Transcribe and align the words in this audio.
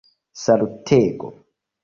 salutego 0.43 1.27